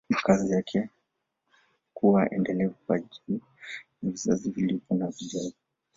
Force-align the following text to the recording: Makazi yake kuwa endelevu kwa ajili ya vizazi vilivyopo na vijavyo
Makazi 0.09 0.51
yake 0.53 0.89
kuwa 1.93 2.29
endelevu 2.33 2.75
kwa 2.87 2.95
ajili 2.95 3.41
ya 4.03 4.09
vizazi 4.09 4.49
vilivyopo 4.51 4.95
na 4.95 5.07
vijavyo 5.07 5.51